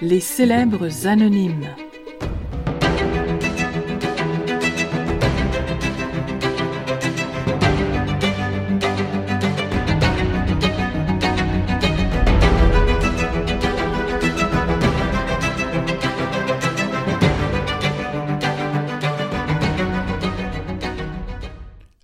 Les 0.00 0.20
célèbres 0.20 1.06
anonymes. 1.06 1.68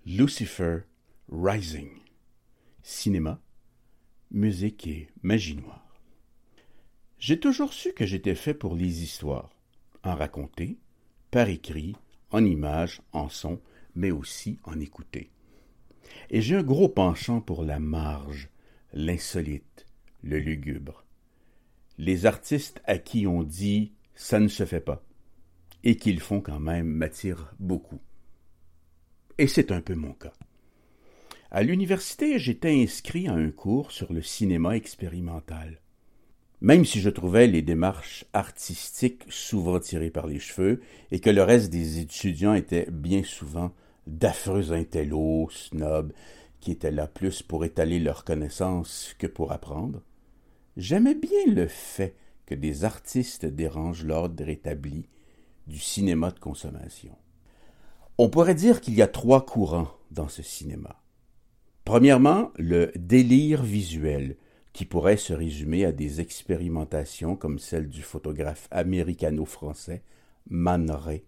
Lucifer 0.06 0.80
Rising. 1.30 1.90
Cinéma, 2.82 3.40
musique 4.30 4.86
et 4.86 5.08
magie 5.22 5.56
noire. 5.56 5.86
J'ai 7.18 7.40
toujours 7.40 7.72
su 7.72 7.92
que 7.92 8.06
j'étais 8.06 8.34
fait 8.34 8.54
pour 8.54 8.76
les 8.76 9.02
histoires, 9.02 9.50
en 10.04 10.14
raconter, 10.14 10.78
par 11.30 11.48
écrit, 11.48 11.96
en 12.30 12.44
images, 12.44 13.02
en 13.12 13.28
son, 13.28 13.60
mais 13.94 14.10
aussi 14.10 14.58
en 14.64 14.78
écouter. 14.78 15.30
Et 16.30 16.40
j'ai 16.40 16.56
un 16.56 16.62
gros 16.62 16.88
penchant 16.88 17.40
pour 17.40 17.64
la 17.64 17.78
marge, 17.78 18.48
l'insolite, 18.92 19.86
le 20.22 20.38
lugubre. 20.38 21.04
Les 21.96 22.26
artistes 22.26 22.80
à 22.84 22.98
qui 22.98 23.26
on 23.26 23.42
dit 23.42 23.92
ça 24.14 24.40
ne 24.40 24.48
se 24.48 24.66
fait 24.66 24.80
pas, 24.80 25.02
et 25.84 25.96
qu'ils 25.96 26.20
font 26.20 26.40
quand 26.40 26.60
même 26.60 26.88
m'attirent 26.88 27.52
beaucoup. 27.58 28.00
Et 29.38 29.46
c'est 29.46 29.72
un 29.72 29.80
peu 29.80 29.94
mon 29.94 30.12
cas. 30.12 30.32
À 31.50 31.62
l'université, 31.62 32.38
j'étais 32.38 32.82
inscrit 32.82 33.26
à 33.26 33.32
un 33.32 33.50
cours 33.50 33.90
sur 33.90 34.12
le 34.12 34.20
cinéma 34.20 34.76
expérimental. 34.76 35.80
Même 36.60 36.84
si 36.84 37.00
je 37.00 37.08
trouvais 37.08 37.46
les 37.46 37.62
démarches 37.62 38.26
artistiques 38.34 39.22
souvent 39.30 39.80
tirées 39.80 40.10
par 40.10 40.26
les 40.26 40.40
cheveux 40.40 40.82
et 41.10 41.20
que 41.20 41.30
le 41.30 41.42
reste 41.42 41.70
des 41.70 42.00
étudiants 42.00 42.52
étaient 42.52 42.90
bien 42.90 43.22
souvent 43.22 43.72
d'affreux 44.06 44.72
intellos, 44.72 45.48
snobs, 45.50 46.12
qui 46.60 46.70
étaient 46.70 46.90
là 46.90 47.06
plus 47.06 47.42
pour 47.42 47.64
étaler 47.64 47.98
leurs 47.98 48.24
connaissances 48.24 49.14
que 49.18 49.26
pour 49.26 49.50
apprendre, 49.50 50.02
j'aimais 50.76 51.14
bien 51.14 51.46
le 51.46 51.66
fait 51.66 52.14
que 52.44 52.54
des 52.54 52.84
artistes 52.84 53.46
dérangent 53.46 54.04
l'ordre 54.04 54.46
établi 54.50 55.08
du 55.66 55.78
cinéma 55.78 56.30
de 56.30 56.40
consommation. 56.40 57.16
On 58.18 58.28
pourrait 58.28 58.54
dire 58.54 58.82
qu'il 58.82 58.94
y 58.94 59.02
a 59.02 59.08
trois 59.08 59.46
courants 59.46 59.88
dans 60.10 60.28
ce 60.28 60.42
cinéma. 60.42 61.00
Premièrement, 61.88 62.52
le 62.58 62.92
délire 62.96 63.62
visuel, 63.62 64.36
qui 64.74 64.84
pourrait 64.84 65.16
se 65.16 65.32
résumer 65.32 65.86
à 65.86 65.90
des 65.90 66.20
expérimentations 66.20 67.34
comme 67.34 67.58
celle 67.58 67.88
du 67.88 68.02
photographe 68.02 68.68
américano-français 68.70 70.02
Man 70.50 70.90
Ray, 70.90 71.24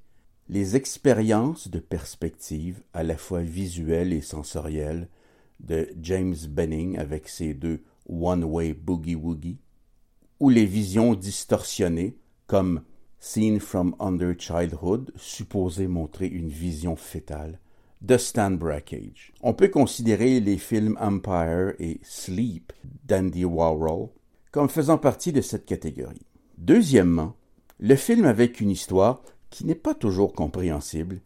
les 0.51 0.77
expériences 0.77 1.69
de 1.69 1.79
perspective 1.79 2.83
à 2.93 3.03
la 3.05 3.17
fois 3.17 3.41
visuelles 3.41 4.13
et 4.13 4.21
sensorielles 4.21 5.09
de 5.61 5.89
James 6.03 6.37
Benning 6.51 6.99
avec 6.99 7.31
ses 7.31 7.55
deux 7.55 7.83
One-Way 8.11 8.75
Boogie 8.75 9.15
Woogie, 9.15 9.61
ou 10.41 10.51
les 10.51 10.67
visions 10.67 11.15
distorsionnées 11.15 12.19
comme 12.47 12.83
Scene 13.19 13.61
from 13.61 13.97
Under 13.99 14.35
Childhood, 14.39 15.11
supposées 15.17 15.89
montrer 15.89 16.27
une 16.27 16.51
vision 16.51 16.97
fétale, 16.97 17.61
de 18.01 18.17
Stan 18.17 18.51
Brakhage. 18.51 19.33
On 19.43 19.53
peut 19.53 19.69
considérer 19.69 20.41
les 20.41 20.59
films 20.59 20.97
Empire 21.01 21.75
et 21.79 22.01
Sleep 22.03 22.73
d'Andy 23.05 23.45
Warhol 23.45 24.09
comme 24.51 24.69
faisant 24.69 24.99
partie 24.99 25.33
de 25.33 25.41
cette 25.41 25.67
catégorie. 25.67 26.27
Deuxièmement, 26.59 27.37
le 27.79 27.97
film 27.97 28.25
avec 28.25 28.61
une 28.61 28.71
histoire 28.71 29.23
qui 29.51 29.65
n'est 29.65 29.75
pas 29.75 29.95
toujours 29.95 30.33
compréhensible, 30.33 31.21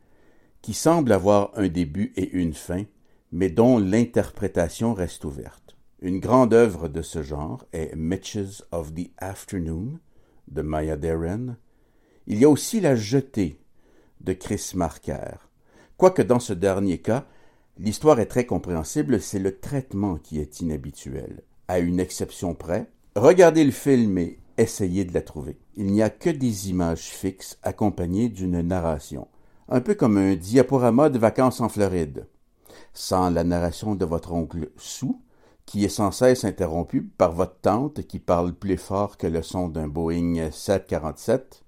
qui 0.62 0.74
semble 0.74 1.12
avoir 1.12 1.50
un 1.54 1.68
début 1.68 2.12
et 2.16 2.30
une 2.30 2.54
fin, 2.54 2.84
mais 3.32 3.50
dont 3.50 3.78
l'interprétation 3.78 4.94
reste 4.94 5.24
ouverte. 5.24 5.76
Une 6.00 6.20
grande 6.20 6.54
œuvre 6.54 6.88
de 6.88 7.02
ce 7.02 7.22
genre 7.22 7.64
est 7.72 7.94
Mitches 7.96 8.62
of 8.72 8.94
the 8.94 9.10
Afternoon 9.18 9.98
de 10.48 10.62
Maya 10.62 10.96
Deren. 10.96 11.56
Il 12.26 12.38
y 12.38 12.44
a 12.44 12.48
aussi 12.48 12.80
La 12.80 12.94
Jetée 12.94 13.58
de 14.20 14.32
Chris 14.32 14.72
Marker, 14.74 15.43
Quoique 15.96 16.22
dans 16.22 16.40
ce 16.40 16.52
dernier 16.52 16.98
cas, 16.98 17.24
l'histoire 17.78 18.18
est 18.18 18.26
très 18.26 18.46
compréhensible, 18.46 19.20
c'est 19.20 19.38
le 19.38 19.58
traitement 19.58 20.16
qui 20.16 20.40
est 20.40 20.60
inhabituel. 20.60 21.42
À 21.68 21.78
une 21.78 22.00
exception 22.00 22.54
près, 22.54 22.90
regardez 23.14 23.64
le 23.64 23.70
film 23.70 24.18
et 24.18 24.38
essayez 24.58 25.04
de 25.04 25.14
la 25.14 25.22
trouver. 25.22 25.56
Il 25.76 25.86
n'y 25.86 26.02
a 26.02 26.10
que 26.10 26.30
des 26.30 26.68
images 26.68 27.10
fixes 27.10 27.58
accompagnées 27.62 28.28
d'une 28.28 28.60
narration, 28.60 29.28
un 29.68 29.80
peu 29.80 29.94
comme 29.94 30.18
un 30.18 30.34
diaporama 30.34 31.10
de 31.10 31.18
vacances 31.18 31.60
en 31.60 31.68
Floride, 31.68 32.26
sans 32.92 33.30
la 33.30 33.44
narration 33.44 33.94
de 33.94 34.04
votre 34.04 34.32
oncle 34.32 34.70
Sou, 34.76 35.20
qui 35.64 35.84
est 35.84 35.88
sans 35.88 36.10
cesse 36.10 36.44
interrompu 36.44 37.02
par 37.02 37.32
votre 37.32 37.60
tante 37.60 38.02
qui 38.02 38.18
parle 38.18 38.52
plus 38.52 38.76
fort 38.76 39.16
que 39.16 39.26
le 39.26 39.42
son 39.42 39.68
d'un 39.68 39.88
Boeing 39.88 40.50
747, 40.50 41.62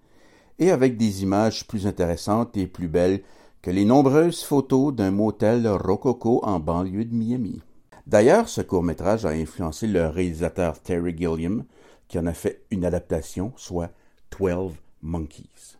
et 0.58 0.70
avec 0.70 0.96
des 0.96 1.22
images 1.22 1.66
plus 1.66 1.86
intéressantes 1.86 2.56
et 2.56 2.66
plus 2.66 2.88
belles 2.88 3.22
que 3.66 3.72
les 3.72 3.84
nombreuses 3.84 4.44
photos 4.44 4.94
d'un 4.94 5.10
motel 5.10 5.66
rococo 5.66 6.38
en 6.44 6.60
banlieue 6.60 7.04
de 7.04 7.16
Miami. 7.16 7.60
D'ailleurs, 8.06 8.48
ce 8.48 8.60
court-métrage 8.60 9.26
a 9.26 9.30
influencé 9.30 9.88
le 9.88 10.06
réalisateur 10.06 10.80
Terry 10.80 11.16
Gilliam, 11.18 11.64
qui 12.06 12.16
en 12.16 12.26
a 12.26 12.32
fait 12.32 12.62
une 12.70 12.84
adaptation, 12.84 13.52
soit 13.56 13.90
Twelve 14.30 14.76
Monkeys. 15.02 15.78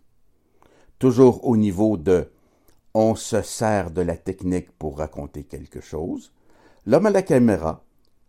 Toujours 0.98 1.47
au 1.47 1.56
niveau 1.56 1.97
de 1.97 2.28
on 2.92 3.14
se 3.14 3.41
sert 3.41 3.92
de 3.92 4.03
la 4.03 4.16
technique 4.16 4.72
pour 4.72 4.98
raconter 4.98 5.44
quelque 5.44 5.80
chose, 5.80 6.32
L'homme 6.86 7.06
à 7.06 7.10
la 7.10 7.22
caméra 7.22 7.84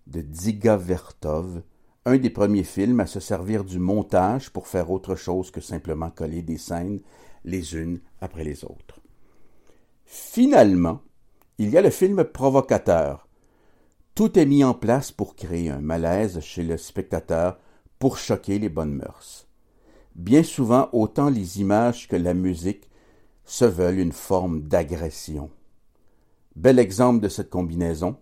de 0.05 0.21
Dziga 0.21 0.77
Vertov, 0.77 1.63
un 2.05 2.17
des 2.17 2.29
premiers 2.29 2.63
films 2.63 2.99
à 2.99 3.07
se 3.07 3.19
servir 3.19 3.63
du 3.63 3.79
montage 3.79 4.51
pour 4.51 4.67
faire 4.67 4.91
autre 4.91 5.15
chose 5.15 5.49
que 5.49 5.61
simplement 5.61 6.11
coller 6.11 6.43
des 6.43 6.59
scènes 6.59 6.99
les 7.43 7.75
unes 7.75 7.99
après 8.21 8.43
les 8.43 8.63
autres. 8.63 9.01
Finalement, 10.09 11.01
il 11.57 11.69
y 11.69 11.77
a 11.77 11.81
le 11.81 11.89
film 11.89 12.23
provocateur. 12.23 13.27
Tout 14.15 14.39
est 14.39 14.45
mis 14.45 14.63
en 14.63 14.73
place 14.73 15.11
pour 15.11 15.35
créer 15.35 15.69
un 15.69 15.81
malaise 15.81 16.39
chez 16.39 16.63
le 16.63 16.77
spectateur 16.77 17.59
pour 17.99 18.17
choquer 18.17 18.57
les 18.57 18.69
bonnes 18.69 18.93
mœurs. 18.93 19.49
Bien 20.15 20.43
souvent, 20.43 20.87
autant 20.93 21.29
les 21.29 21.59
images 21.59 22.07
que 22.07 22.15
la 22.15 22.33
musique 22.33 22.89
se 23.43 23.65
veulent 23.65 23.99
une 23.99 24.13
forme 24.13 24.61
d'agression. 24.61 25.49
Bel 26.55 26.79
exemple 26.79 27.19
de 27.19 27.27
cette 27.27 27.49
combinaison, 27.49 28.15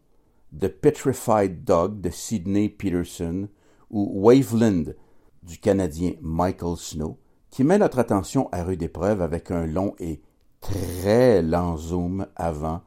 The 0.60 0.68
Petrified 0.68 1.64
Dog 1.66 2.02
de 2.02 2.10
Sidney 2.10 2.68
Peterson 2.68 3.48
ou 3.92 4.12
Waveland 4.26 4.96
du 5.44 5.60
Canadien 5.60 6.14
Michael 6.24 6.78
Snow, 6.78 7.20
qui 7.52 7.64
met 7.64 7.78
notre 7.78 8.00
attention 8.00 8.50
à 8.52 8.64
rude 8.64 8.82
épreuve 8.82 9.22
avec 9.22 9.52
un 9.52 9.68
long 9.68 9.94
et 10.00 10.24
très 10.66 11.44
lent 11.44 11.78
zoom 11.78 12.26
avant 12.36 12.82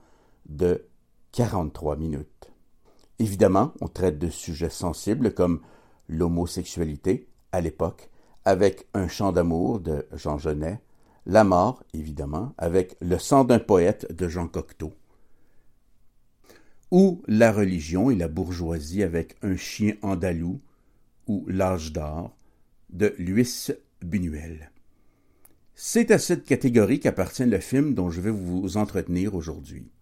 de 0.49 0.85
43 1.31 1.97
minutes. 1.97 2.51
Évidemment, 3.21 3.73
on 3.81 3.87
traite 3.87 4.19
de 4.19 4.31
sujets 4.31 4.71
sensibles 4.71 5.33
comme 5.33 5.61
l'homosexualité 6.09 7.29
à 7.53 7.61
l'époque, 7.61 8.11
avec 8.45 8.89
Un 8.95 9.07
chant 9.07 9.31
d'amour 9.31 9.79
de 9.79 10.07
Jean 10.13 10.39
Genet, 10.39 10.81
la 11.25 11.45
mort, 11.45 11.85
évidemment, 11.95 12.53
avec 12.59 12.97
Le 13.01 13.19
sang 13.19 13.45
d'un 13.45 13.61
poète 13.61 14.13
de 14.13 14.29
Jean 14.29 14.49
Cocteau, 14.49 14.93
ou 16.91 17.23
la 17.29 17.53
religion 17.53 18.11
et 18.11 18.17
la 18.17 18.29
bourgeoisie 18.29 19.05
avec 19.05 19.37
Un 19.43 19.57
chien 19.57 19.95
andalou 20.03 20.61
ou 21.29 21.45
L'âge 21.47 21.93
d'or 21.93 22.35
de 22.91 23.15
Luis 23.19 23.71
Buñuel. 24.03 24.73
C'est 25.81 26.11
à 26.11 26.19
cette 26.19 26.45
catégorie 26.45 26.99
qu'appartient 26.99 27.47
le 27.47 27.61
film 27.61 27.95
dont 27.95 28.11
je 28.11 28.21
vais 28.21 28.33
vous 28.33 28.77
entretenir 28.77 29.37
aujourd'hui. 29.37 29.93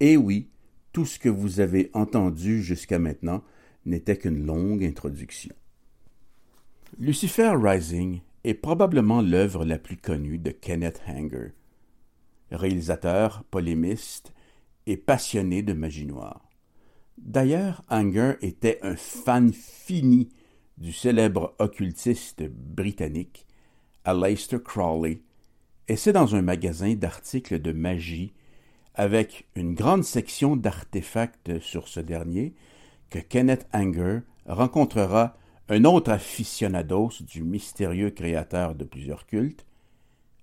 Et 0.00 0.16
oui, 0.16 0.50
tout 0.92 1.06
ce 1.06 1.20
que 1.20 1.28
vous 1.28 1.60
avez 1.60 1.88
entendu 1.94 2.64
jusqu'à 2.64 2.98
maintenant 2.98 3.44
n'était 3.84 4.16
qu'une 4.16 4.44
longue 4.44 4.84
introduction. 4.84 5.54
Lucifer 6.98 7.52
Rising 7.56 8.22
est 8.42 8.54
probablement 8.54 9.22
l'œuvre 9.22 9.64
la 9.64 9.78
plus 9.78 9.98
connue 9.98 10.38
de 10.38 10.50
Kenneth 10.50 11.00
Hanger, 11.06 11.52
réalisateur, 12.50 13.44
polémiste 13.52 14.34
et 14.86 14.96
passionné 14.96 15.62
de 15.62 15.74
magie 15.74 16.06
noire. 16.06 16.50
D'ailleurs, 17.18 17.84
Hanger 17.88 18.32
était 18.40 18.80
un 18.82 18.96
fan 18.96 19.52
fini 19.52 20.28
du 20.76 20.92
célèbre 20.92 21.54
occultiste 21.60 22.42
britannique 22.48 23.45
Leicester 24.14 24.58
Crowley, 24.62 25.20
et 25.88 25.96
c'est 25.96 26.12
dans 26.12 26.34
un 26.34 26.42
magasin 26.42 26.94
d'articles 26.94 27.60
de 27.60 27.72
magie, 27.72 28.32
avec 28.94 29.46
une 29.54 29.74
grande 29.74 30.04
section 30.04 30.56
d'artefacts 30.56 31.60
sur 31.60 31.88
ce 31.88 32.00
dernier, 32.00 32.54
que 33.10 33.18
Kenneth 33.18 33.66
Anger 33.72 34.20
rencontrera 34.46 35.36
un 35.68 35.84
autre 35.84 36.10
aficionados 36.10 37.10
du 37.20 37.42
mystérieux 37.42 38.10
créateur 38.10 38.74
de 38.74 38.84
plusieurs 38.84 39.26
cultes, 39.26 39.66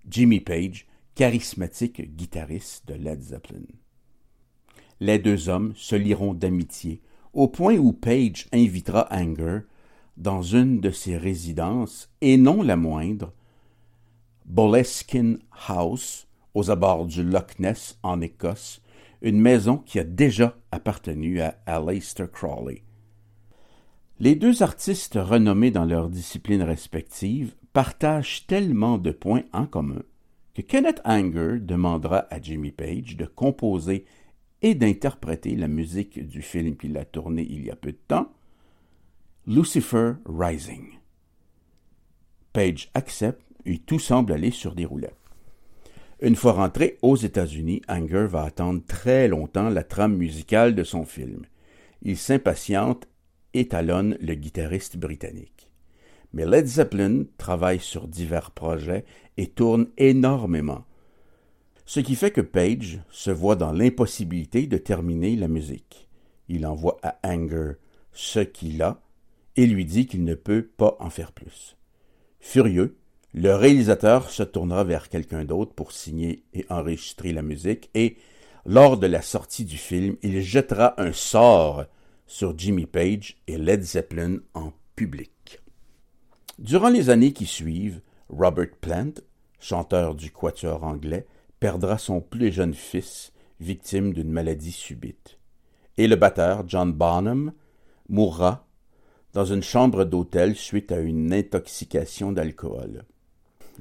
Jimmy 0.09 0.39
Page, 0.39 0.85
charismatique 1.15 2.15
guitariste 2.15 2.87
de 2.87 2.95
Led 2.95 3.21
Zeppelin. 3.21 3.65
Les 4.99 5.19
deux 5.19 5.49
hommes 5.49 5.73
se 5.75 5.95
lieront 5.95 6.33
d'amitié, 6.33 7.01
au 7.33 7.47
point 7.47 7.77
où 7.77 7.93
Page 7.93 8.47
invitera 8.51 9.07
Anger 9.11 9.61
dans 10.17 10.41
une 10.41 10.79
de 10.79 10.91
ses 10.91 11.17
résidences, 11.17 12.11
et 12.21 12.37
non 12.37 12.61
la 12.61 12.75
moindre, 12.75 13.33
Boleskine 14.45 15.39
House, 15.67 16.27
aux 16.53 16.69
abords 16.69 17.05
du 17.05 17.23
Loch 17.23 17.59
Ness 17.59 17.97
en 18.03 18.21
Écosse, 18.21 18.81
une 19.21 19.39
maison 19.39 19.77
qui 19.77 19.99
a 19.99 20.03
déjà 20.03 20.57
appartenu 20.71 21.41
à 21.41 21.57
Aleister 21.65 22.25
Crowley. 22.31 22.83
Les 24.19 24.35
deux 24.35 24.61
artistes 24.61 25.17
renommés 25.21 25.71
dans 25.71 25.85
leurs 25.85 26.09
disciplines 26.09 26.61
respectives 26.61 27.55
partagent 27.73 28.45
tellement 28.47 28.97
de 28.97 29.11
points 29.11 29.43
en 29.53 29.65
commun 29.65 30.03
que 30.53 30.61
Kenneth 30.61 31.01
Anger 31.03 31.59
demandera 31.59 32.27
à 32.29 32.39
Jimmy 32.39 32.71
Page 32.71 33.17
de 33.17 33.25
composer 33.25 34.05
et 34.61 34.75
d'interpréter 34.75 35.55
la 35.55 35.67
musique 35.67 36.25
du 36.25 36.41
film 36.41 36.77
qu'il 36.77 36.97
a 36.97 37.05
tourné 37.05 37.45
il 37.49 37.65
y 37.65 37.71
a 37.71 37.75
peu 37.75 37.91
de 37.91 37.99
temps, 38.07 38.31
Lucifer 39.47 40.13
Rising. 40.25 40.99
Page 42.53 42.89
accepte 42.93 43.42
et 43.65 43.77
tout 43.79 43.99
semble 43.99 44.33
aller 44.33 44.51
sur 44.51 44.75
des 44.75 44.85
roulettes. 44.85 45.15
Une 46.21 46.35
fois 46.35 46.53
rentré 46.53 46.97
aux 47.01 47.17
États-Unis, 47.17 47.81
Anger 47.89 48.27
va 48.29 48.43
attendre 48.43 48.81
très 48.87 49.27
longtemps 49.27 49.69
la 49.69 49.83
trame 49.83 50.15
musicale 50.15 50.73
de 50.73 50.83
son 50.83 51.05
film. 51.05 51.43
Il 52.01 52.17
s'impatiente 52.17 53.07
et 53.53 53.67
talonne 53.67 54.17
le 54.21 54.33
guitariste 54.35 54.97
britannique. 54.97 55.69
Mais 56.33 56.45
Led 56.45 56.65
Zeppelin 56.65 57.25
travaille 57.37 57.79
sur 57.79 58.07
divers 58.07 58.51
projets 58.51 59.05
et 59.37 59.47
tourne 59.47 59.87
énormément. 59.97 60.85
Ce 61.85 61.99
qui 61.99 62.15
fait 62.15 62.31
que 62.31 62.41
Page 62.41 63.01
se 63.11 63.29
voit 63.29 63.55
dans 63.55 63.71
l'impossibilité 63.71 64.65
de 64.67 64.77
terminer 64.77 65.35
la 65.35 65.47
musique. 65.47 66.07
Il 66.47 66.65
envoie 66.65 66.97
à 67.03 67.19
Anger 67.23 67.73
ce 68.13 68.39
qu'il 68.39 68.81
a 68.81 69.01
et 69.55 69.67
lui 69.67 69.85
dit 69.85 70.07
qu'il 70.07 70.23
ne 70.23 70.35
peut 70.35 70.63
pas 70.77 70.95
en 70.99 71.09
faire 71.09 71.31
plus. 71.31 71.77
Furieux, 72.39 72.97
le 73.33 73.55
réalisateur 73.55 74.29
se 74.29 74.43
tournera 74.43 74.83
vers 74.83 75.09
quelqu'un 75.09 75.43
d'autre 75.43 75.73
pour 75.73 75.91
signer 75.91 76.43
et 76.53 76.65
enregistrer 76.69 77.33
la 77.33 77.41
musique 77.41 77.89
et, 77.95 78.17
lors 78.65 78.97
de 78.97 79.07
la 79.07 79.21
sortie 79.21 79.65
du 79.65 79.77
film, 79.77 80.15
il 80.21 80.39
jettera 80.41 80.93
un 81.01 81.11
sort 81.11 81.85
sur 82.27 82.57
Jimmy 82.57 82.85
Page 82.85 83.37
et 83.47 83.57
Led 83.57 83.81
Zeppelin 83.81 84.37
en 84.53 84.71
public. 84.95 85.59
Durant 86.59 86.89
les 86.89 87.09
années 87.09 87.33
qui 87.33 87.47
suivent, 87.47 88.01
Robert 88.29 88.75
Plant, 88.79 89.13
chanteur 89.59 90.13
du 90.13 90.31
quatuor 90.31 90.83
anglais, 90.83 91.25
perdra 91.59 91.97
son 91.97 92.21
plus 92.21 92.51
jeune 92.51 92.75
fils, 92.75 93.33
victime 93.59 94.13
d'une 94.13 94.31
maladie 94.31 94.71
subite. 94.71 95.39
Et 95.97 96.07
le 96.07 96.15
batteur, 96.15 96.63
John 96.67 96.93
Barnum, 96.93 97.51
mourra 98.09 98.67
dans 99.33 99.45
une 99.45 99.63
chambre 99.63 100.05
d'hôtel 100.05 100.55
suite 100.55 100.91
à 100.91 100.99
une 100.99 101.33
intoxication 101.33 102.31
d'alcool. 102.31 103.05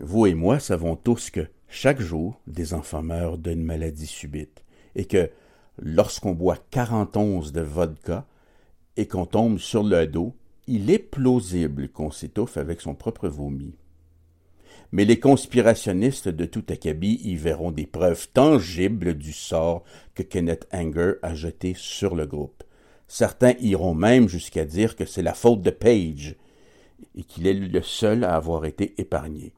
Vous 0.00 0.26
et 0.26 0.34
moi 0.34 0.58
savons 0.58 0.96
tous 0.96 1.30
que 1.30 1.46
chaque 1.68 2.00
jour, 2.00 2.40
des 2.46 2.72
enfants 2.72 3.02
meurent 3.02 3.38
d'une 3.38 3.62
maladie 3.62 4.06
subite, 4.06 4.64
et 4.94 5.04
que 5.04 5.30
lorsqu'on 5.78 6.32
boit 6.32 6.58
quarante 6.70 7.16
onces 7.16 7.52
de 7.52 7.60
vodka 7.60 8.26
et 8.96 9.06
qu'on 9.06 9.26
tombe 9.26 9.58
sur 9.58 9.82
le 9.82 10.06
dos, 10.06 10.34
il 10.66 10.90
est 10.90 10.98
plausible 10.98 11.88
qu'on 11.88 12.10
s'étouffe 12.10 12.56
avec 12.56 12.80
son 12.80 12.94
propre 12.94 13.28
vomi. 13.28 13.74
Mais 14.92 15.04
les 15.04 15.18
conspirationnistes 15.18 16.28
de 16.28 16.44
tout 16.44 16.64
acabit 16.68 17.20
y 17.24 17.36
verront 17.36 17.70
des 17.70 17.86
preuves 17.86 18.28
tangibles 18.32 19.14
du 19.14 19.32
sort 19.32 19.82
que 20.14 20.22
Kenneth 20.22 20.66
Anger 20.72 21.14
a 21.22 21.34
jeté 21.34 21.74
sur 21.76 22.14
le 22.14 22.26
groupe. 22.26 22.62
Certains 23.08 23.54
iront 23.60 23.94
même 23.94 24.28
jusqu'à 24.28 24.64
dire 24.64 24.96
que 24.96 25.04
c'est 25.04 25.22
la 25.22 25.34
faute 25.34 25.62
de 25.62 25.70
Page 25.70 26.36
et 27.14 27.24
qu'il 27.24 27.46
est 27.46 27.54
le 27.54 27.82
seul 27.82 28.24
à 28.24 28.36
avoir 28.36 28.64
été 28.64 28.94
épargné. 28.98 29.52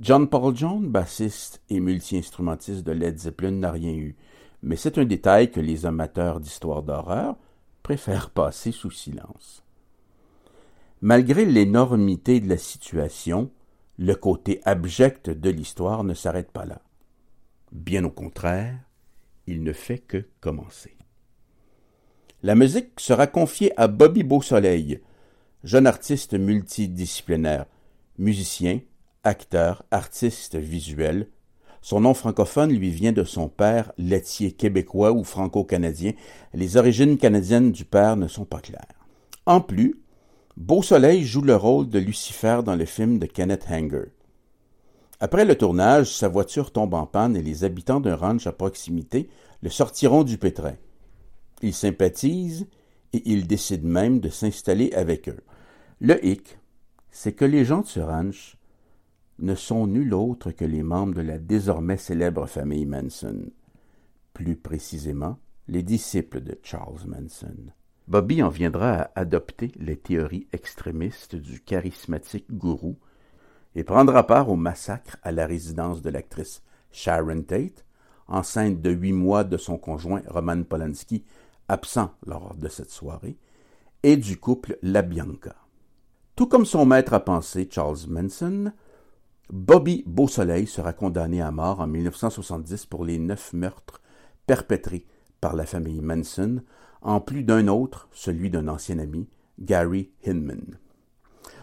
John 0.00 0.28
Paul 0.28 0.56
Jones, 0.56 0.88
bassiste 0.88 1.60
et 1.68 1.78
multi-instrumentiste 1.78 2.86
de 2.86 2.92
Led 2.92 3.18
Zeppelin, 3.18 3.50
n'a 3.50 3.70
rien 3.70 3.92
eu, 3.92 4.16
mais 4.62 4.76
c'est 4.76 4.96
un 4.96 5.04
détail 5.04 5.50
que 5.50 5.60
les 5.60 5.84
amateurs 5.84 6.40
d'histoire 6.40 6.82
d'horreur 6.82 7.36
préfèrent 7.82 8.30
passer 8.30 8.72
sous 8.72 8.90
silence. 8.90 9.62
Malgré 11.02 11.44
l'énormité 11.44 12.40
de 12.40 12.48
la 12.48 12.56
situation, 12.56 13.50
le 13.98 14.14
côté 14.14 14.62
abject 14.64 15.28
de 15.28 15.50
l'histoire 15.50 16.02
ne 16.02 16.14
s'arrête 16.14 16.50
pas 16.50 16.64
là. 16.64 16.80
Bien 17.70 18.02
au 18.04 18.10
contraire, 18.10 18.78
il 19.46 19.62
ne 19.62 19.74
fait 19.74 19.98
que 19.98 20.24
commencer. 20.40 20.96
La 22.42 22.54
musique 22.54 22.98
sera 22.98 23.26
confiée 23.26 23.78
à 23.78 23.86
Bobby 23.86 24.22
Beausoleil, 24.22 25.02
jeune 25.62 25.86
artiste 25.86 26.32
multidisciplinaire, 26.32 27.66
musicien, 28.16 28.80
acteur, 29.24 29.84
artiste 29.90 30.56
visuel. 30.56 31.28
Son 31.82 32.00
nom 32.00 32.14
francophone 32.14 32.72
lui 32.72 32.90
vient 32.90 33.12
de 33.12 33.24
son 33.24 33.48
père, 33.48 33.92
laitier 33.96 34.52
québécois 34.52 35.12
ou 35.12 35.24
franco-canadien. 35.24 36.12
Les 36.52 36.76
origines 36.76 37.16
canadiennes 37.16 37.72
du 37.72 37.84
père 37.84 38.16
ne 38.16 38.28
sont 38.28 38.44
pas 38.44 38.60
claires. 38.60 39.06
En 39.46 39.60
plus, 39.60 40.00
Beau 40.56 40.82
Soleil 40.82 41.24
joue 41.24 41.42
le 41.42 41.56
rôle 41.56 41.88
de 41.88 41.98
Lucifer 41.98 42.60
dans 42.64 42.76
le 42.76 42.84
film 42.84 43.18
de 43.18 43.26
Kenneth 43.26 43.66
Hanger. 43.70 44.12
Après 45.18 45.44
le 45.44 45.54
tournage, 45.54 46.14
sa 46.14 46.28
voiture 46.28 46.70
tombe 46.70 46.94
en 46.94 47.06
panne 47.06 47.36
et 47.36 47.42
les 47.42 47.64
habitants 47.64 48.00
d'un 48.00 48.16
ranch 48.16 48.46
à 48.46 48.52
proximité 48.52 49.28
le 49.62 49.70
sortiront 49.70 50.22
du 50.22 50.38
pétrin. 50.38 50.74
Il 51.62 51.74
sympathise 51.74 52.66
et 53.12 53.22
il 53.26 53.46
décide 53.46 53.84
même 53.84 54.20
de 54.20 54.28
s'installer 54.28 54.92
avec 54.92 55.28
eux. 55.28 55.40
Le 56.00 56.24
hic, 56.24 56.58
c'est 57.10 57.32
que 57.32 57.44
les 57.44 57.64
gens 57.64 57.82
de 57.82 57.86
ce 57.86 58.00
ranch 58.00 58.56
ne 59.40 59.54
sont 59.54 59.86
nul 59.86 60.14
autre 60.14 60.50
que 60.50 60.64
les 60.64 60.82
membres 60.82 61.14
de 61.14 61.22
la 61.22 61.38
désormais 61.38 61.96
célèbre 61.96 62.46
famille 62.46 62.86
Manson, 62.86 63.50
plus 64.34 64.56
précisément 64.56 65.38
les 65.68 65.82
disciples 65.82 66.40
de 66.40 66.58
Charles 66.62 67.06
Manson. 67.06 67.72
Bobby 68.08 68.42
en 68.42 68.48
viendra 68.48 69.02
à 69.02 69.20
adopter 69.20 69.72
les 69.76 69.96
théories 69.96 70.48
extrémistes 70.52 71.36
du 71.36 71.60
charismatique 71.60 72.52
gourou 72.52 72.96
et 73.74 73.84
prendra 73.84 74.26
part 74.26 74.48
au 74.48 74.56
massacre 74.56 75.16
à 75.22 75.30
la 75.30 75.46
résidence 75.46 76.02
de 76.02 76.10
l'actrice 76.10 76.62
Sharon 76.90 77.42
Tate, 77.42 77.84
enceinte 78.26 78.80
de 78.80 78.90
huit 78.90 79.12
mois 79.12 79.44
de 79.44 79.56
son 79.56 79.78
conjoint 79.78 80.22
Roman 80.26 80.62
Polanski, 80.64 81.24
absent 81.68 82.10
lors 82.26 82.54
de 82.56 82.68
cette 82.68 82.90
soirée, 82.90 83.38
et 84.02 84.16
du 84.16 84.38
couple 84.38 84.78
LaBianca. 84.82 85.54
Tout 86.34 86.46
comme 86.46 86.64
son 86.66 86.86
maître 86.86 87.14
à 87.14 87.20
penser, 87.20 87.68
Charles 87.70 88.08
Manson, 88.08 88.72
Bobby 89.52 90.04
Beausoleil 90.06 90.68
sera 90.68 90.92
condamné 90.92 91.42
à 91.42 91.50
mort 91.50 91.80
en 91.80 91.88
1970 91.88 92.86
pour 92.86 93.04
les 93.04 93.18
neuf 93.18 93.52
meurtres 93.52 94.00
perpétrés 94.46 95.06
par 95.40 95.56
la 95.56 95.66
famille 95.66 96.00
Manson, 96.00 96.62
en 97.02 97.20
plus 97.20 97.42
d'un 97.42 97.66
autre, 97.66 98.08
celui 98.12 98.48
d'un 98.50 98.68
ancien 98.68 99.00
ami, 99.00 99.28
Gary 99.58 100.12
Hinman. 100.24 100.78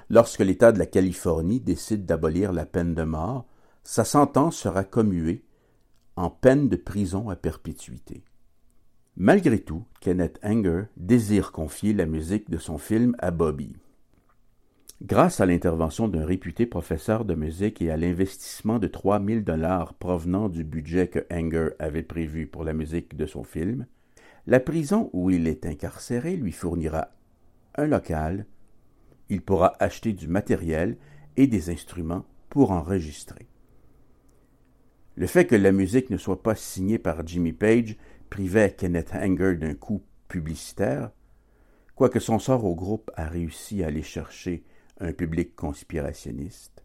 Lorsque 0.10 0.41
l'État 0.41 0.74
de 0.74 0.79
la 0.79 0.86
Californie 0.86 1.62
décide 1.62 2.06
d'abolir 2.06 2.51
la 2.51 2.65
peine 2.65 2.94
de 2.94 3.03
mort, 3.03 3.46
sa 3.86 4.03
sentence 4.03 4.58
sera 4.58 4.84
commuée 4.84 5.46
en 6.17 6.29
peine 6.29 6.67
de 6.67 6.75
prison 6.75 7.29
à 7.29 7.38
perpétuité. 7.38 8.25
Malgré 9.15 9.60
tout, 9.60 9.86
Kenneth 10.01 10.39
Anger 10.44 10.86
désire 10.98 11.53
confier 11.53 11.94
la 11.94 12.06
musique 12.06 12.50
de 12.50 12.58
son 12.58 12.77
film 12.77 13.15
à 13.20 13.32
Bobby. 13.32 13.77
Grâce 15.03 15.41
à 15.41 15.45
l'intervention 15.45 16.07
d'un 16.07 16.25
réputé 16.25 16.65
professeur 16.65 17.23
de 17.23 17.35
musique 17.35 17.83
et 17.83 17.91
à 17.91 17.97
l'investissement 17.97 18.79
de 18.79 18.87
3000 18.87 19.43
dollars 19.43 19.93
provenant 19.93 20.49
du 20.49 20.63
budget 20.63 21.07
que 21.07 21.23
Anger 21.31 21.69
avait 21.77 22.01
prévu 22.01 22.47
pour 22.47 22.63
la 22.63 22.73
musique 22.73 23.15
de 23.15 23.27
son 23.27 23.43
film, 23.43 23.85
la 24.47 24.59
prison 24.59 25.11
où 25.13 25.29
il 25.29 25.47
est 25.47 25.67
incarcéré 25.67 26.35
lui 26.35 26.51
fournira 26.51 27.09
un 27.75 27.85
local, 27.85 28.47
il 29.29 29.43
pourra 29.43 29.75
acheter 29.79 30.13
du 30.13 30.27
matériel 30.27 30.97
et 31.35 31.45
des 31.45 31.69
instruments 31.69 32.25
pour 32.49 32.71
enregistrer. 32.71 33.45
Le 35.15 35.27
fait 35.27 35.45
que 35.45 35.55
la 35.55 35.71
musique 35.71 36.09
ne 36.09 36.17
soit 36.17 36.41
pas 36.41 36.55
signée 36.55 36.97
par 36.97 37.25
Jimmy 37.27 37.53
Page 37.53 37.97
privait 38.31 38.73
Kenneth 38.75 39.13
Anger 39.13 39.57
d'un 39.57 39.75
coup 39.75 40.01
publicitaire, 40.27 41.11
quoique 41.93 42.19
son 42.19 42.39
sort 42.39 42.65
au 42.65 42.73
groupe 42.73 43.11
a 43.15 43.27
réussi 43.27 43.83
à 43.83 43.87
aller 43.87 44.01
chercher 44.01 44.63
un 44.99 45.13
public 45.13 45.55
conspirationniste, 45.55 46.83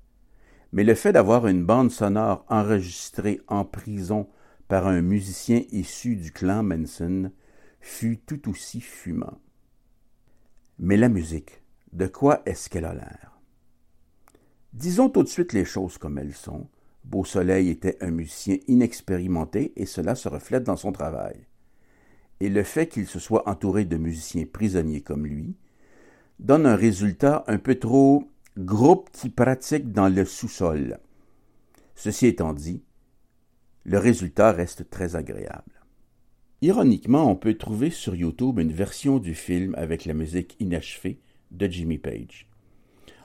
mais 0.72 0.84
le 0.84 0.94
fait 0.94 1.12
d'avoir 1.12 1.46
une 1.46 1.64
bande 1.64 1.90
sonore 1.90 2.44
enregistrée 2.48 3.40
en 3.48 3.64
prison 3.64 4.28
par 4.68 4.86
un 4.86 5.02
musicien 5.02 5.62
issu 5.70 6.16
du 6.16 6.32
clan 6.32 6.62
Manson 6.62 7.30
fut 7.80 8.18
tout 8.18 8.48
aussi 8.48 8.80
fumant. 8.80 9.38
Mais 10.78 10.96
la 10.96 11.08
musique, 11.08 11.62
de 11.92 12.06
quoi 12.06 12.42
est-ce 12.46 12.70
qu'elle 12.70 12.86
a 12.86 12.94
l'air? 12.94 13.38
Disons 14.72 15.10
tout 15.10 15.22
de 15.22 15.28
suite 15.28 15.52
les 15.52 15.66
choses 15.66 15.98
comme 15.98 16.16
elles 16.16 16.34
sont. 16.34 16.68
Beau 17.04 17.24
Soleil 17.24 17.68
était 17.68 18.02
un 18.02 18.10
musicien 18.10 18.56
inexpérimenté 18.68 19.72
et 19.76 19.84
cela 19.84 20.14
se 20.14 20.28
reflète 20.28 20.64
dans 20.64 20.76
son 20.76 20.92
travail. 20.92 21.46
Et 22.40 22.48
le 22.48 22.62
fait 22.62 22.86
qu'il 22.86 23.06
se 23.06 23.18
soit 23.18 23.48
entouré 23.48 23.84
de 23.84 23.96
musiciens 23.96 24.46
prisonniers 24.50 25.02
comme 25.02 25.26
lui 25.26 25.56
donne 26.38 26.66
un 26.66 26.76
résultat 26.76 27.44
un 27.46 27.58
peu 27.58 27.76
trop 27.76 28.24
groupe 28.58 29.10
qui 29.12 29.28
pratique 29.28 29.92
dans 29.92 30.08
le 30.08 30.24
sous-sol. 30.24 30.98
Ceci 31.94 32.26
étant 32.26 32.52
dit, 32.52 32.82
le 33.84 33.98
résultat 33.98 34.52
reste 34.52 34.90
très 34.90 35.16
agréable. 35.16 35.82
Ironiquement, 36.60 37.28
on 37.30 37.34
peut 37.34 37.54
trouver 37.54 37.90
sur 37.90 38.14
YouTube 38.14 38.60
une 38.60 38.72
version 38.72 39.18
du 39.18 39.34
film 39.34 39.74
avec 39.76 40.04
la 40.04 40.14
musique 40.14 40.56
inachevée 40.60 41.18
de 41.50 41.66
Jimmy 41.66 41.98
Page. 41.98 42.46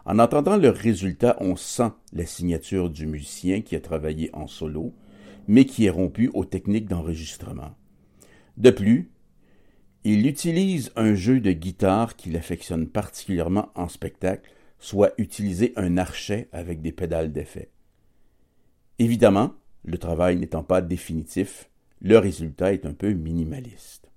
En 0.05 0.19
entendant 0.19 0.57
le 0.57 0.69
résultat, 0.69 1.37
on 1.41 1.55
sent 1.55 1.91
la 2.13 2.25
signature 2.25 2.89
du 2.89 3.05
musicien 3.05 3.61
qui 3.61 3.75
a 3.75 3.81
travaillé 3.81 4.29
en 4.33 4.47
solo, 4.47 4.93
mais 5.47 5.65
qui 5.65 5.85
est 5.85 5.91
rompu 5.91 6.31
aux 6.33 6.45
techniques 6.45 6.87
d'enregistrement. 6.87 7.75
De 8.55 8.71
plus, 8.71 9.11
il 10.13 10.25
utilise 10.25 10.93
un 10.95 11.15
jeu 11.15 11.41
de 11.41 11.51
guitare 11.51 12.15
qu'il 12.15 12.37
affectionne 12.37 12.87
particulièrement 12.87 13.71
en 13.75 13.89
spectacle, 13.89 14.49
soit 14.79 15.11
utiliser 15.17 15.73
un 15.75 15.97
archet 15.97 16.47
avec 16.53 16.81
des 16.81 16.93
pédales 16.93 17.33
d'effet. 17.33 17.71
Évidemment, 18.99 19.51
le 19.83 19.97
travail 19.97 20.37
n'étant 20.37 20.63
pas 20.63 20.81
définitif, 20.81 21.69
le 21.99 22.17
résultat 22.19 22.71
est 22.71 22.85
un 22.85 22.93
peu 22.93 23.11
minimaliste. 23.11 24.09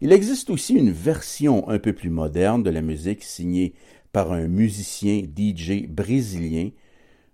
Il 0.00 0.10
existe 0.10 0.50
aussi 0.50 0.74
une 0.74 0.90
version 0.90 1.68
un 1.68 1.78
peu 1.78 1.92
plus 1.92 2.10
moderne 2.10 2.64
de 2.64 2.70
la 2.70 2.80
musique 2.80 3.22
signée 3.22 3.74
par 4.10 4.32
un 4.32 4.48
musicien 4.48 5.22
DJ 5.22 5.86
brésilien 5.86 6.70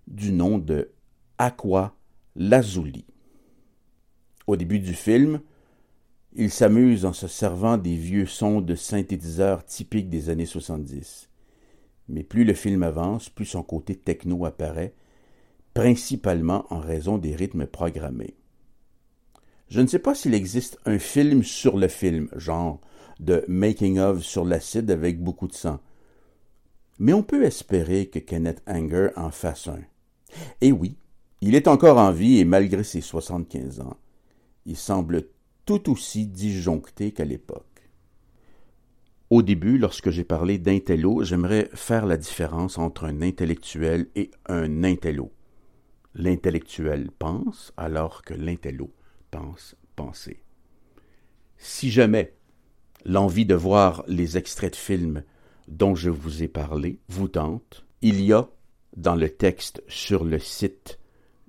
du 0.05 0.31
nom 0.31 0.59
de 0.59 0.91
Aqua 1.39 1.95
Lazuli. 2.35 3.05
Au 4.45 4.55
début 4.55 4.77
du 4.77 4.93
film, 4.93 5.41
il 6.33 6.49
s'amuse 6.49 7.05
en 7.05 7.13
se 7.13 7.27
servant 7.27 7.77
des 7.77 7.95
vieux 7.95 8.25
sons 8.25 8.61
de 8.61 8.75
synthétiseurs 8.75 9.65
typiques 9.65 10.09
des 10.09 10.29
années 10.29 10.45
70. 10.45 11.29
Mais 12.07 12.23
plus 12.23 12.45
le 12.45 12.53
film 12.53 12.83
avance, 12.83 13.29
plus 13.29 13.45
son 13.45 13.63
côté 13.63 13.95
techno 13.95 14.45
apparaît, 14.45 14.93
principalement 15.73 16.65
en 16.69 16.79
raison 16.79 17.17
des 17.17 17.35
rythmes 17.35 17.65
programmés. 17.65 18.35
Je 19.69 19.81
ne 19.81 19.87
sais 19.87 19.99
pas 19.99 20.15
s'il 20.15 20.33
existe 20.33 20.77
un 20.85 20.99
film 20.99 21.43
sur 21.43 21.77
le 21.77 21.87
film, 21.87 22.29
genre 22.35 22.79
de 23.19 23.45
making 23.47 23.99
of 23.99 24.23
sur 24.23 24.43
l'acide 24.43 24.89
avec 24.89 25.21
beaucoup 25.21 25.47
de 25.47 25.53
sang. 25.53 25.79
Mais 26.99 27.13
on 27.13 27.23
peut 27.23 27.43
espérer 27.43 28.07
que 28.07 28.19
Kenneth 28.19 28.61
Anger 28.67 29.09
en 29.15 29.31
fasse 29.31 29.67
un. 29.67 29.81
Et 30.61 30.71
oui, 30.71 30.97
il 31.41 31.55
est 31.55 31.67
encore 31.67 31.97
en 31.97 32.11
vie 32.11 32.39
et 32.39 32.45
malgré 32.45 32.83
ses 32.83 33.01
75 33.01 33.81
ans, 33.81 33.97
il 34.65 34.77
semble 34.77 35.27
tout 35.65 35.89
aussi 35.91 36.27
disjoncté 36.27 37.11
qu'à 37.11 37.25
l'époque. 37.25 37.65
Au 39.29 39.41
début, 39.41 39.77
lorsque 39.77 40.09
j'ai 40.09 40.25
parlé 40.25 40.57
d'intello, 40.57 41.23
j'aimerais 41.23 41.69
faire 41.73 42.05
la 42.05 42.17
différence 42.17 42.77
entre 42.77 43.05
un 43.05 43.21
intellectuel 43.21 44.09
et 44.15 44.29
un 44.47 44.83
intello. 44.83 45.31
L'intellectuel 46.13 47.09
pense 47.17 47.71
alors 47.77 48.23
que 48.23 48.33
l'intello 48.33 48.91
pense 49.31 49.77
penser. 49.95 50.43
Si 51.57 51.89
jamais 51.89 52.35
l'envie 53.05 53.45
de 53.45 53.55
voir 53.55 54.03
les 54.07 54.37
extraits 54.37 54.73
de 54.73 54.77
films 54.77 55.23
dont 55.69 55.95
je 55.95 56.09
vous 56.09 56.43
ai 56.43 56.49
parlé 56.49 56.99
vous 57.07 57.29
tente, 57.29 57.85
il 58.01 58.19
y 58.21 58.33
a 58.33 58.49
dans 58.97 59.15
le 59.15 59.29
texte 59.29 59.81
sur 59.87 60.25
le 60.25 60.39
site 60.39 60.99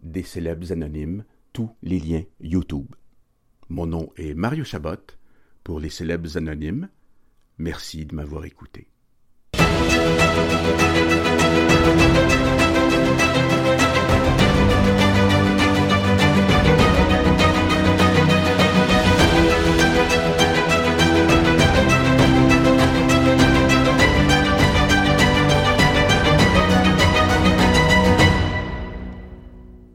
des 0.02 0.22
célèbres 0.22 0.70
anonymes 0.70 1.24
tous 1.52 1.70
les 1.82 1.98
liens 1.98 2.24
YouTube. 2.40 2.94
Mon 3.68 3.86
nom 3.86 4.10
est 4.16 4.34
Mario 4.34 4.64
Chabot 4.64 4.96
pour 5.64 5.80
les 5.80 5.90
célèbres 5.90 6.36
anonymes. 6.36 6.88
Merci 7.58 8.04
de 8.06 8.14
m'avoir 8.14 8.44
écouté. 8.44 8.88